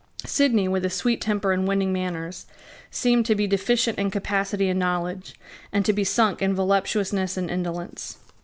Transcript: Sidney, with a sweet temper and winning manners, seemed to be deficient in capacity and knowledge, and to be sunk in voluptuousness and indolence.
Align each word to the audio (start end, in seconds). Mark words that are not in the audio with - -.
Sidney, 0.25 0.67
with 0.67 0.83
a 0.83 0.89
sweet 0.89 1.21
temper 1.21 1.51
and 1.51 1.67
winning 1.67 1.93
manners, 1.93 2.47
seemed 2.89 3.23
to 3.27 3.35
be 3.35 3.45
deficient 3.45 3.99
in 3.99 4.09
capacity 4.09 4.67
and 4.67 4.79
knowledge, 4.79 5.35
and 5.71 5.85
to 5.85 5.93
be 5.93 6.03
sunk 6.03 6.41
in 6.41 6.55
voluptuousness 6.55 7.37
and 7.37 7.51
indolence. 7.51 8.17